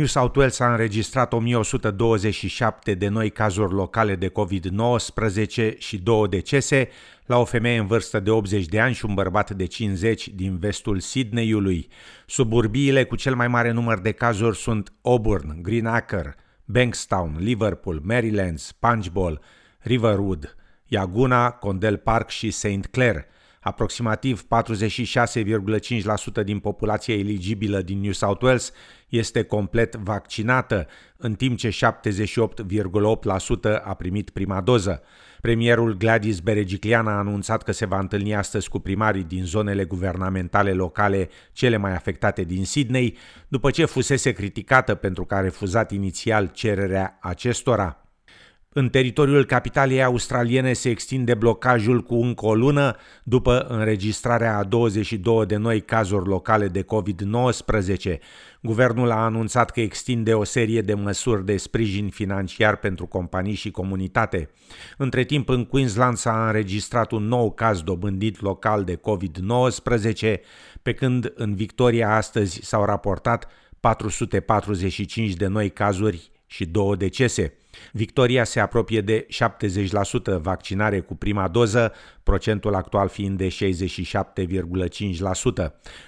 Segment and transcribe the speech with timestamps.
[0.00, 6.88] New South Wales a înregistrat 1127 de noi cazuri locale de COVID-19 și două decese
[7.26, 10.58] la o femeie în vârstă de 80 de ani și un bărbat de 50 din
[10.58, 11.88] vestul Sydneyului.
[12.26, 19.40] Suburbiile cu cel mai mare număr de cazuri sunt Auburn, Greenacre, Bankstown, Liverpool, Marylands, Punchbowl,
[19.78, 22.86] Riverwood, Yaguna, Condell Park și St.
[22.90, 23.24] Clair–
[23.62, 24.44] Aproximativ
[26.40, 28.72] 46,5% din populația eligibilă din New South Wales
[29.08, 30.86] este complet vaccinată,
[31.16, 31.74] în timp ce 78,8%
[33.84, 35.02] a primit prima doză.
[35.40, 40.72] Premierul Gladys Berejiklian a anunțat că se va întâlni astăzi cu primarii din zonele guvernamentale
[40.72, 43.16] locale cele mai afectate din Sydney,
[43.48, 47.99] după ce fusese criticată pentru că a refuzat inițial cererea acestora.
[48.74, 55.46] În teritoriul capitalei australiene se extinde blocajul cu încă o lună după înregistrarea a 22
[55.46, 58.18] de noi cazuri locale de COVID-19.
[58.62, 63.70] Guvernul a anunțat că extinde o serie de măsuri de sprijin financiar pentru companii și
[63.70, 64.50] comunitate.
[64.96, 70.34] Între timp, în Queensland s-a înregistrat un nou caz dobândit local de COVID-19,
[70.82, 73.48] pe când în Victoria astăzi s-au raportat
[73.80, 77.54] 445 de noi cazuri și două decese.
[77.92, 79.26] Victoria se apropie de
[80.36, 83.52] 70% vaccinare cu prima doză, procentul actual fiind de 67,5%.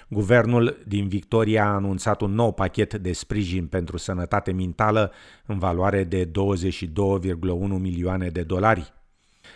[0.09, 5.11] Guvernul din Victoria a anunțat un nou pachet de sprijin pentru sănătate mentală
[5.45, 6.31] în valoare de 22,1
[7.79, 8.93] milioane de dolari.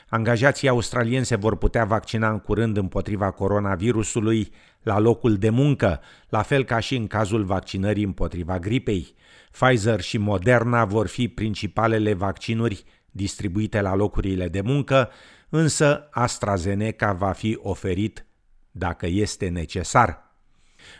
[0.09, 6.41] Angajații australieni se vor putea vaccina în curând împotriva coronavirusului la locul de muncă, la
[6.41, 9.15] fel ca și în cazul vaccinării împotriva gripei.
[9.52, 15.09] Pfizer și Moderna vor fi principalele vaccinuri distribuite la locurile de muncă,
[15.49, 18.25] însă AstraZeneca va fi oferit
[18.71, 20.27] dacă este necesar.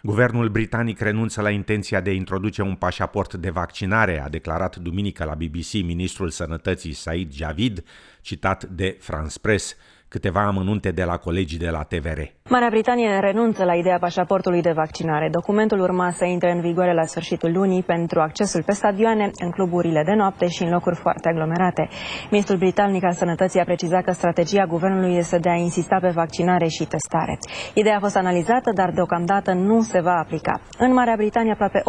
[0.03, 5.23] Guvernul britanic renunță la intenția de a introduce un pașaport de vaccinare, a declarat duminică
[5.23, 7.83] la BBC ministrul sănătății Said Javid,
[8.21, 9.76] citat de France Press
[10.10, 12.20] câteva amănunte de la colegii de la TVR.
[12.50, 15.30] Marea Britanie renunță la ideea pașaportului de vaccinare.
[15.32, 20.04] Documentul urma să intre în vigoare la sfârșitul lunii pentru accesul pe stadioane, în cluburile
[20.06, 21.90] de noapte și în locuri foarte aglomerate.
[22.32, 26.68] Ministrul britanic al sănătății a precizat că strategia guvernului este de a insista pe vaccinare
[26.68, 27.39] și testare.
[27.74, 30.62] Ideea a fost analizată, dar deocamdată nu se va aplica.
[30.78, 31.82] În Marea Britanie, aproape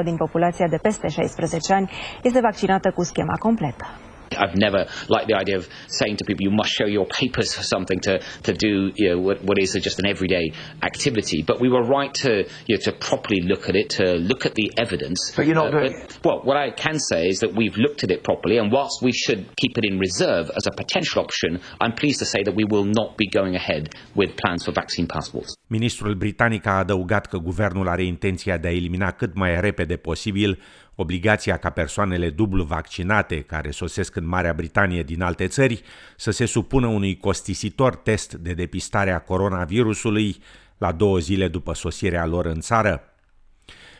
[0.00, 1.90] 81% din populația de peste 16 ani
[2.22, 3.86] este vaccinată cu schema completă.
[4.36, 7.62] I've never liked the idea of saying to people you must show your papers or
[7.62, 11.42] something to, to do you know, what, what is just an everyday activity.
[11.42, 14.54] But we were right to you know, to properly look at it, to look at
[14.54, 15.32] the evidence.
[15.36, 18.04] But you're not uh, doing but, Well, what I can say is that we've looked
[18.04, 21.60] at it properly, and whilst we should keep it in reserve as a potential option,
[21.80, 25.06] I'm pleased to say that we will not be going ahead with plans for vaccine
[25.06, 25.54] passports.
[25.68, 30.58] Ministrul britanic a adăugat că guvernul are intenția de a elimina cât mai repede posibil
[30.96, 35.82] obligația ca persoanele dublu vaccinate care sosesc în Marea Britanie din alte țări
[36.16, 40.36] să se supună unui costisitor test de depistare a coronavirusului
[40.78, 43.10] la două zile după sosirea lor în țară.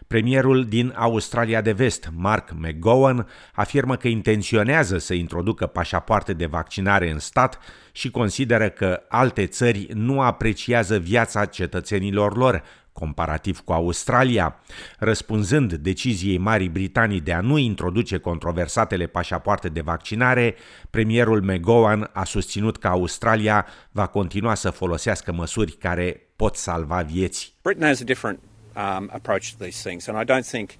[0.06, 7.10] Premierul din Australia de Vest, Mark McGowan, afirmă că intenționează să introducă pașapoarte de vaccinare
[7.10, 7.58] în stat
[7.92, 12.62] și consideră că alte țări nu apreciază viața cetățenilor lor,
[12.98, 14.56] comparativ cu Australia.
[14.98, 20.54] Răspunzând deciziei Marii Britanii de a nu introduce controversatele pașapoarte de vaccinare,
[20.90, 27.54] premierul McGowan a susținut că Australia va continua să folosească măsuri care pot salva vieți.
[27.62, 28.38] Britain has a different
[28.76, 30.70] um, approach to these things and I don't think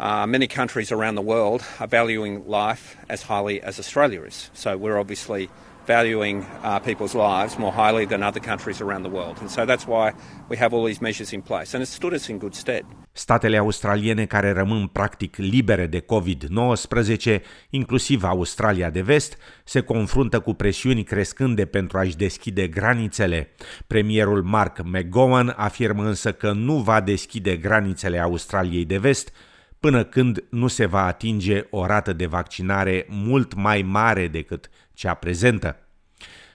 [0.00, 4.50] Uh, many countries around the world are valuing life as highly as Australia is.
[4.52, 5.48] So we're obviously
[5.86, 9.36] valuing uh, people's lives more highly than other countries around the world.
[9.40, 10.12] And so that's why
[10.48, 11.74] we have all these measures in place.
[11.74, 12.84] And it stood us in good stead.
[13.12, 17.40] Statele australiene care rămân practic libere de COVID-19,
[17.70, 23.50] inclusiv Australia de Vest, se confruntă cu presiuni crescânde pentru a-și deschide granițele.
[23.86, 29.32] Premierul Mark McGowan afirmă însă că nu va deschide granițele Australiei de Vest
[29.84, 35.14] până când nu se va atinge o rată de vaccinare mult mai mare decât cea
[35.14, 35.76] prezentă.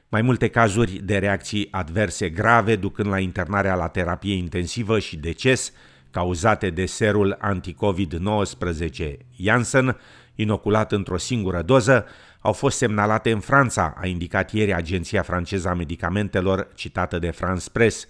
[0.07, 5.73] Mai multe cazuri de reacții adverse grave ducând la internarea la terapie intensivă și deces
[6.11, 9.97] cauzate de serul anti-COVID-19 Janssen,
[10.35, 12.05] inoculat într-o singură doză,
[12.39, 17.69] au fost semnalate în Franța, a indicat ieri Agenția franceză a medicamentelor citată de France
[17.71, 18.07] Press.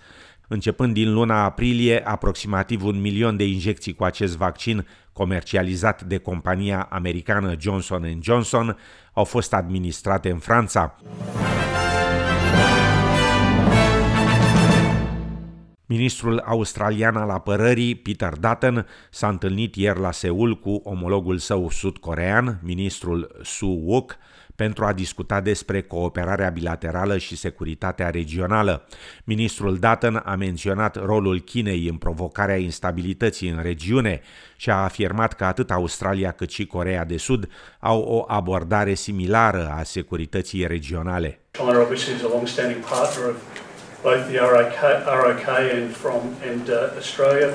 [0.52, 6.88] Începând din luna aprilie, aproximativ un milion de injecții cu acest vaccin comercializat de compania
[6.90, 8.78] americană Johnson Johnson,
[9.14, 10.96] au fost administrate în Franța.
[15.86, 22.60] Ministrul australian al apărării, Peter Dutton, s-a întâlnit ieri la Seul cu omologul său sud-corean,
[22.64, 24.18] ministrul Su Wook,
[24.60, 28.88] pentru a discuta despre cooperarea bilaterală și securitatea regională.
[29.24, 34.22] Ministrul Dutton a menționat rolul Chinei în provocarea instabilității în regiune
[34.56, 39.76] și a afirmat că atât Australia cât și Corea de Sud au o abordare similară
[39.80, 41.40] a securității regionale.
[41.52, 43.38] China obviously is a long-standing partner of
[44.02, 44.74] both the ROK,
[45.24, 47.50] ROK and from and uh, Australia,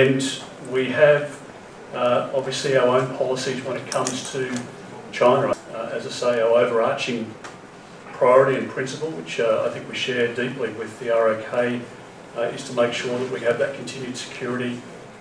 [0.00, 0.20] and
[0.72, 1.22] we have
[1.94, 4.38] uh, obviously our own policies when it comes to
[5.18, 5.65] China.
[5.76, 7.26] Uh, as I say, our overarching
[8.18, 12.62] priority and principle, which uh, I think we share deeply with the ROK, uh, is
[12.68, 14.72] to make sure that we have that continued security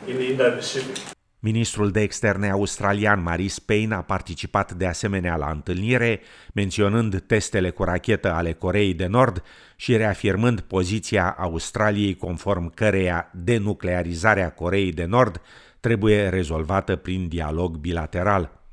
[0.07, 0.97] in the Indo-Pacific.
[1.39, 6.21] Ministrul de externe australian Maris Payne a participat de asemenea la întâlnire,
[6.53, 9.43] menționând testele cu rachetă ale Coreei de Nord
[9.75, 15.41] și reafirmând poziția Australiei conform căreia denuclearizarea Coreei de Nord
[15.79, 18.64] trebuie rezolvată prin dialog bilateral.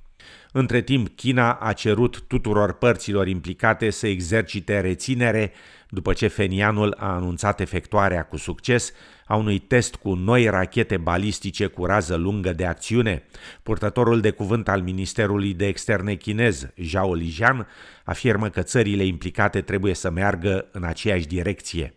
[0.53, 5.53] Între timp, China a cerut tuturor părților implicate să exercite reținere
[5.89, 8.93] după ce Fenianul a anunțat efectuarea cu succes
[9.27, 13.23] a unui test cu noi rachete balistice cu rază lungă de acțiune.
[13.63, 17.67] Purtătorul de cuvânt al Ministerului de Externe chinez, Zhao Lijian,
[18.05, 21.95] afirmă că țările implicate trebuie să meargă în aceeași direcție.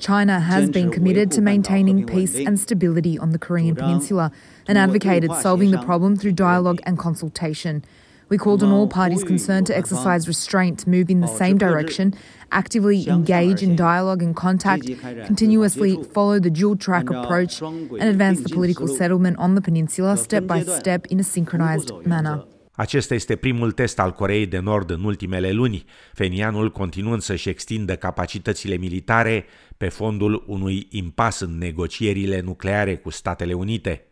[0.00, 4.32] China has been committed to maintaining peace and stability on the Korean Peninsula
[4.66, 7.84] and advocated solving the problem through dialogue and consultation.
[8.28, 12.14] We called on all parties concerned to exercise restraint, move in the same direction,
[12.50, 14.86] actively engage in dialogue and contact,
[15.24, 20.48] continuously follow the dual track approach, and advance the political settlement on the peninsula step
[20.48, 22.42] by step in a synchronized manner.
[22.82, 27.96] Acesta este primul test al Coreei de Nord în ultimele luni, Fenianul continuând să-și extindă
[27.96, 29.44] capacitățile militare
[29.76, 34.06] pe fondul unui impas în negocierile nucleare cu Statele Unite.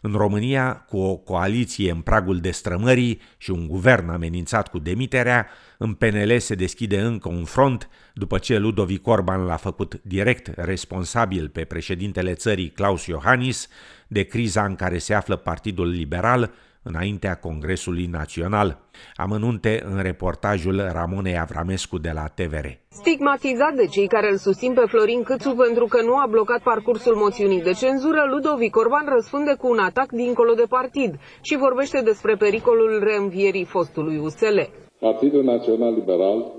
[0.00, 5.46] În România, cu o coaliție în pragul destrămării și un guvern amenințat cu demiterea,
[5.78, 11.48] în PNL se deschide încă un front după ce Ludovic Orban l-a făcut direct responsabil
[11.48, 13.68] pe președintele țării Claus Iohannis
[14.08, 18.78] de criza în care se află Partidul Liberal înaintea Congresului Național.
[19.14, 22.66] Amănunte în reportajul Ramonei Avramescu de la TVR.
[22.88, 27.14] Stigmatizat de cei care îl susțin pe Florin Câțu pentru că nu a blocat parcursul
[27.14, 32.34] moțiunii de cenzură, Ludovic Orban răspunde cu un atac dincolo de partid și vorbește despre
[32.36, 34.58] pericolul reînvierii fostului USL.
[34.98, 36.52] Partidul Național Liberal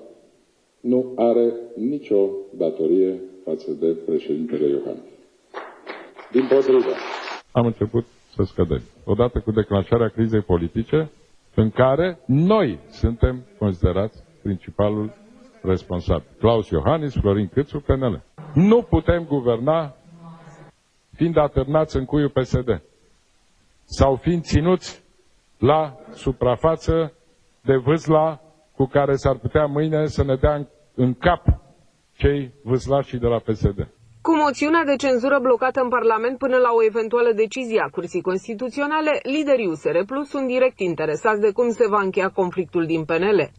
[0.82, 5.10] nu are nicio datorie față de președintele Iohannis.
[6.32, 6.94] Din potrivă.
[7.52, 8.82] Am început să scădem.
[9.04, 11.12] Odată cu declanșarea crizei politice,
[11.56, 15.14] în care noi suntem considerați principalul
[15.62, 16.28] responsabil.
[16.40, 18.22] Claus Iohannis, Florin Câțu, PNL.
[18.54, 19.96] Nu putem guverna
[21.16, 22.82] fiind atârnați în cuiul PSD
[23.84, 25.04] sau fiind ținuți
[25.58, 27.14] la suprafață
[27.62, 28.40] de vâsla
[28.76, 31.44] cu care s-ar putea mâine să ne dea în cap
[32.16, 33.88] cei vâslași de la PSD.
[34.22, 39.20] Cu moțiunea de cenzură blocată în Parlament până la o eventuală decizie a Curții Constituționale,
[39.24, 43.52] liderii USR Plus sunt direct interesați de cum se va încheia conflictul din PNL.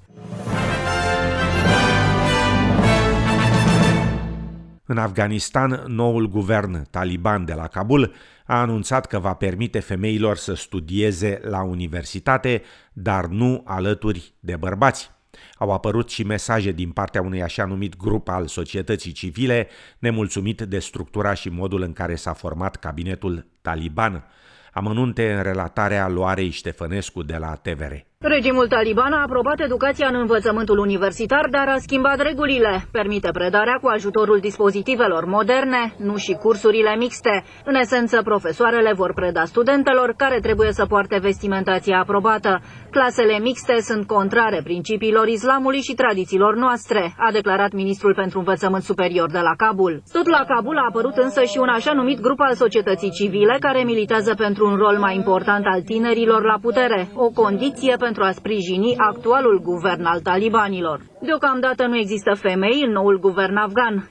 [4.87, 8.13] În Afganistan, noul guvern taliban de la Kabul
[8.47, 15.11] a anunțat că va permite femeilor să studieze la universitate, dar nu alături de bărbați.
[15.59, 20.79] Au apărut și mesaje din partea unui așa numit grup al societății civile, nemulțumit de
[20.79, 24.25] structura și modul în care s-a format cabinetul taliban.
[24.73, 27.93] Amănunte în relatarea Loarei Ștefănescu de la TVR.
[28.25, 32.85] Regimul taliban a aprobat educația în învățământul universitar, dar a schimbat regulile.
[32.91, 37.45] Permite predarea cu ajutorul dispozitivelor moderne, nu și cursurile mixte.
[37.65, 42.61] În esență, profesoarele vor preda studentelor care trebuie să poarte vestimentația aprobată.
[42.91, 49.31] Clasele mixte sunt contrare principiilor islamului și tradițiilor noastre, a declarat ministrul pentru învățământ superior
[49.31, 50.03] de la Kabul.
[50.13, 53.83] Tot la Kabul a apărut însă și un așa numit grup al societății civile care
[53.83, 58.41] militează pentru un rol mai important al tinerilor la putere, o condiție pentru pentru a
[58.41, 61.01] sprijini actualul guvern al talibanilor.
[61.23, 64.09] Deocamdată nu există femei în noul guvern afgan.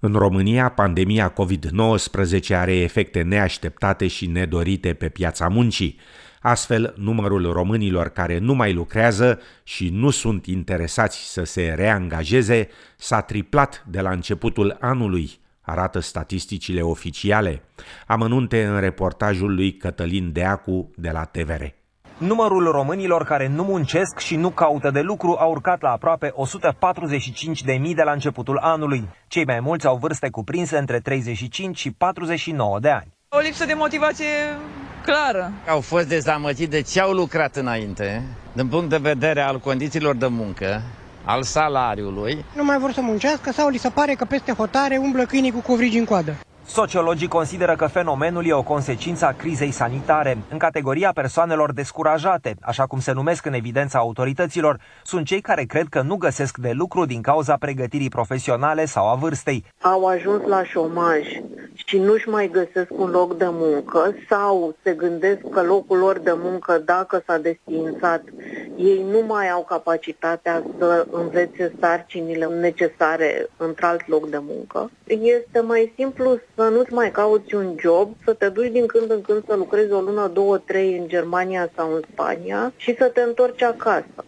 [0.00, 5.98] În România, pandemia COVID-19 are efecte neașteptate și nedorite pe piața muncii.
[6.40, 13.20] Astfel, numărul românilor care nu mai lucrează și nu sunt interesați să se reangajeze s-a
[13.20, 17.62] triplat de la începutul anului, arată statisticile oficiale.
[18.06, 21.81] Amănunte în reportajul lui Cătălin Deacu de la TVR.
[22.26, 27.94] Numărul românilor care nu muncesc și nu caută de lucru a urcat la aproape 145.000
[27.94, 29.08] de la începutul anului.
[29.26, 33.12] Cei mai mulți au vârste cuprinse între 35 și 49 de ani.
[33.28, 34.26] O lipsă de motivație
[35.02, 35.52] clară.
[35.68, 40.26] Au fost dezamăgiți de ce au lucrat înainte, din punct de vedere al condițiilor de
[40.26, 40.82] muncă,
[41.24, 42.44] al salariului.
[42.56, 45.60] Nu mai vor să muncească sau li se pare că peste hotare umblă câinii cu
[45.60, 46.36] covrigi în coadă.
[46.66, 50.38] Sociologii consideră că fenomenul e o consecință a crizei sanitare.
[50.50, 55.86] În categoria persoanelor descurajate, așa cum se numesc în evidența autorităților, sunt cei care cred
[55.90, 59.64] că nu găsesc de lucru din cauza pregătirii profesionale sau a vârstei.
[59.80, 61.20] Au ajuns la șomaj
[61.74, 66.34] și nu-și mai găsesc un loc de muncă sau se gândesc că locul lor de
[66.36, 68.22] muncă, dacă s-a desfințat,
[68.76, 74.90] ei nu mai au capacitatea să învețe sarcinile necesare într-alt loc de muncă.
[75.06, 79.20] Este mai simplu să nu-ți mai cauți un job, să te duci din când în
[79.20, 83.20] când să lucrezi o lună, două, trei în Germania sau în Spania și să te
[83.20, 84.24] întorci acasă.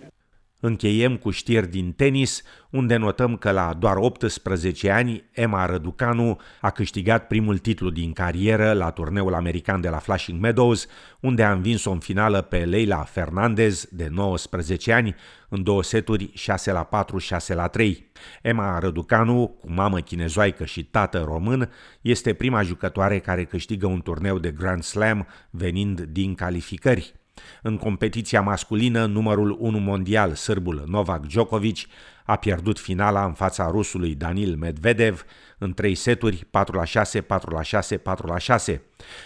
[0.67, 6.71] Încheiem cu știri din tenis, unde notăm că la doar 18 ani Emma Răducanu a
[6.71, 10.87] câștigat primul titlu din carieră la turneul american de la Flushing Meadows,
[11.21, 15.15] unde a învins-o în finală pe Leila Fernandez, de 19 ani,
[15.49, 18.11] în două seturi 6 la 4, 6 la 3.
[18.43, 24.39] Emma Răducanu, cu mamă chinezoaică și tată român, este prima jucătoare care câștigă un turneu
[24.39, 27.15] de Grand Slam venind din calificări.
[27.63, 31.79] În competiția masculină, numărul 1 mondial, sârbul Novak Djokovic,
[32.25, 35.25] a pierdut finala în fața rusului Danil Medvedev
[35.59, 38.83] în trei seturi 4 la 6, 4 la 6, 4 la 6.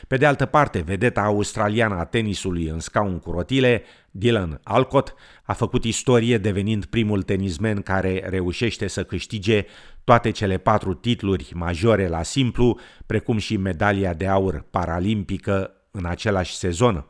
[0.06, 5.52] Pe de altă parte, vedeta australiană a tenisului în scaun cu rotile, Dylan Alcott, a
[5.52, 9.64] făcut istorie devenind primul tenismen care reușește să câștige
[10.04, 16.56] toate cele patru titluri majore la simplu, precum și medalia de aur paralimpică în același
[16.56, 17.04] sezon.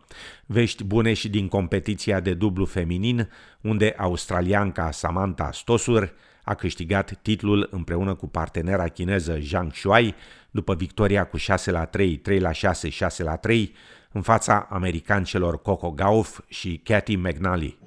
[0.46, 3.30] Vești bune și din competiția de dublu feminin,
[3.60, 6.14] unde australianca Samantha Stosur
[6.44, 10.14] a câștigat titlul împreună cu partenera chineză Zhang Shuai
[10.50, 13.74] după victoria cu 6 la 3, 3 la 6, 6 la 3
[14.12, 17.78] în fața americancelor Coco Gauff și Cathy McNally.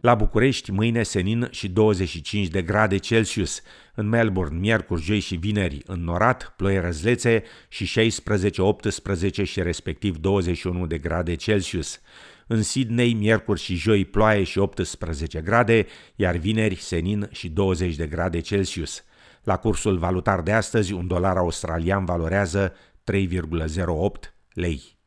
[0.00, 3.62] La București, mâine senin și 25 de grade Celsius.
[3.94, 10.86] În Melbourne, miercuri, joi și vineri, norat, ploi răzlețe și 16, 18 și respectiv 21
[10.86, 12.00] de grade Celsius.
[12.46, 18.06] În Sydney, miercuri și joi, ploaie și 18 grade, iar vineri, senin și 20 de
[18.06, 19.04] grade Celsius.
[19.42, 24.98] La cursul valutar de astăzi, un dolar australian valorează 3,08 lei.